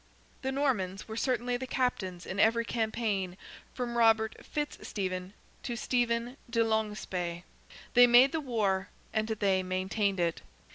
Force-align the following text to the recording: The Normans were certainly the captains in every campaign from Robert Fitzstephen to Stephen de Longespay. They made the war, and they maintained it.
The 0.41 0.51
Normans 0.51 1.07
were 1.07 1.15
certainly 1.15 1.57
the 1.57 1.67
captains 1.67 2.25
in 2.25 2.39
every 2.39 2.65
campaign 2.65 3.37
from 3.75 3.95
Robert 3.95 4.35
Fitzstephen 4.43 5.33
to 5.61 5.75
Stephen 5.75 6.37
de 6.49 6.63
Longespay. 6.63 7.43
They 7.93 8.07
made 8.07 8.31
the 8.31 8.41
war, 8.41 8.89
and 9.13 9.27
they 9.27 9.61
maintained 9.61 10.19
it. 10.19 10.41